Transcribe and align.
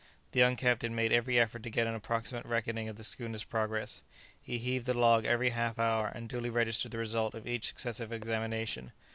The 0.31 0.39
young 0.39 0.55
captain 0.55 0.95
made 0.95 1.13
every 1.13 1.37
effort 1.39 1.61
to 1.61 1.69
get 1.69 1.85
an 1.85 1.93
approximate 1.93 2.47
reckoning 2.47 2.89
of 2.89 2.95
the 2.95 3.03
schooner's 3.03 3.43
progress. 3.43 4.01
He 4.41 4.57
heaved 4.57 4.87
the 4.87 4.95
log 4.95 5.25
every 5.25 5.51
half 5.51 5.77
hour 5.77 6.07
and 6.07 6.27
duly 6.27 6.49
registered 6.49 6.89
the 6.91 6.97
result 6.97 7.35
of 7.35 7.45
each 7.45 7.67
successive 7.67 8.11
examination. 8.11 8.93